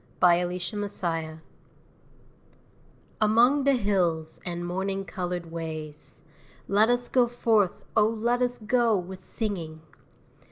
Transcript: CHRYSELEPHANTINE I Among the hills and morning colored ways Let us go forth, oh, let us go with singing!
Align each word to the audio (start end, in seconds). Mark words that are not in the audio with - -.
CHRYSELEPHANTINE 0.19 1.41
I 1.41 1.41
Among 3.23 3.65
the 3.65 3.73
hills 3.75 4.41
and 4.43 4.65
morning 4.65 5.05
colored 5.05 5.51
ways 5.51 6.23
Let 6.67 6.89
us 6.89 7.07
go 7.07 7.27
forth, 7.27 7.85
oh, 7.95 8.07
let 8.09 8.41
us 8.41 8.57
go 8.57 8.97
with 8.97 9.19
singing! 9.23 9.81